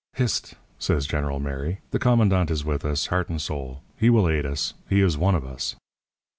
[0.15, 1.81] "'Hist!' says General Mary.
[1.91, 3.83] 'The commandant is with us, heart and soul.
[3.97, 4.73] He will aid us.
[4.89, 5.75] He is one of us.'